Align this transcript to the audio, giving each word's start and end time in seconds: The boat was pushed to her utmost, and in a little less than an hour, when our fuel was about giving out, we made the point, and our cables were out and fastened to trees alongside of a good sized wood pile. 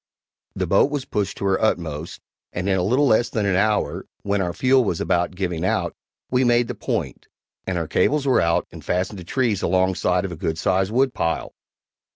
The 0.55 0.65
boat 0.65 0.89
was 0.89 1.05
pushed 1.05 1.37
to 1.37 1.45
her 1.45 1.61
utmost, 1.61 2.21
and 2.51 2.67
in 2.67 2.75
a 2.75 2.81
little 2.81 3.05
less 3.05 3.29
than 3.29 3.45
an 3.45 3.55
hour, 3.55 4.07
when 4.23 4.41
our 4.41 4.51
fuel 4.51 4.83
was 4.83 4.99
about 4.99 5.35
giving 5.35 5.63
out, 5.63 5.95
we 6.31 6.43
made 6.43 6.67
the 6.67 6.73
point, 6.73 7.27
and 7.67 7.77
our 7.77 7.87
cables 7.87 8.25
were 8.25 8.41
out 8.41 8.65
and 8.71 8.83
fastened 8.83 9.19
to 9.19 9.23
trees 9.23 9.61
alongside 9.61 10.25
of 10.25 10.31
a 10.31 10.35
good 10.35 10.57
sized 10.57 10.91
wood 10.91 11.13
pile. 11.13 11.53